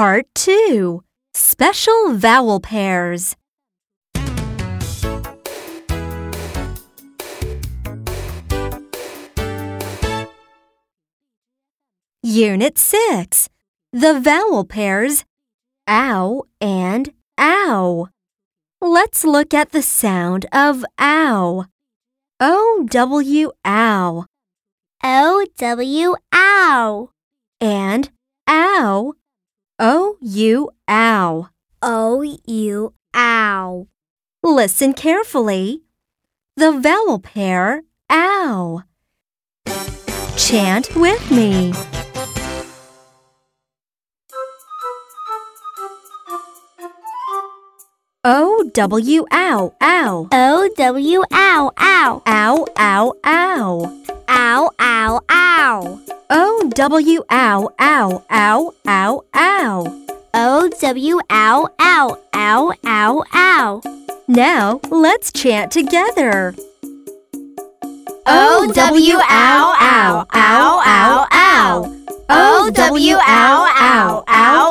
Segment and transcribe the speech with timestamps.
[0.00, 1.04] Part 2
[1.34, 3.36] Special Vowel Pairs.
[12.22, 13.50] Unit 6
[13.92, 15.26] The vowel pairs
[15.86, 18.08] ow and ow.
[18.80, 21.66] Let's look at the sound of ow.
[22.40, 24.24] O W ow
[25.04, 27.10] O W ow.
[27.60, 28.10] and
[28.48, 29.12] ow.
[29.82, 31.48] O U ow.
[31.80, 33.86] O U ow.
[34.42, 35.84] Listen carefully.
[36.54, 38.82] The vowel pair ow.
[40.36, 41.72] Chant with me.
[48.22, 50.28] O W ow ow.
[50.30, 52.22] O W ow ow.
[52.26, 53.99] Ow ow ow.
[56.70, 56.78] Ow ow ow.
[56.78, 60.10] O W ow ow ow ow ow.
[60.34, 63.80] O W ow ow ow ow ow.
[64.28, 66.54] Now let's chant together.
[68.26, 71.96] Ow O W ow ow ow ow ow.
[72.28, 74.69] O W ow ow